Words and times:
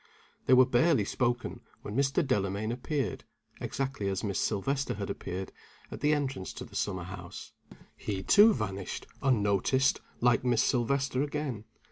They 0.47 0.55
were 0.55 0.65
barely 0.65 1.05
spoken 1.05 1.59
when 1.83 1.95
Mr. 1.95 2.25
Delamayn 2.25 2.71
appeared 2.71 3.23
(exactly 3.59 4.07
as 4.09 4.23
Miss 4.23 4.39
Silvester 4.39 4.95
had 4.95 5.11
appeared) 5.11 5.51
at 5.91 5.99
the 6.01 6.11
entrance 6.11 6.53
to 6.53 6.65
the 6.65 6.75
summer 6.75 7.03
house. 7.03 7.51
He, 7.95 8.23
too, 8.23 8.51
vanished, 8.51 9.05
unnoticed 9.21 10.01
like 10.19 10.43
Miss 10.43 10.63
Silvester 10.63 11.21
again. 11.21 11.65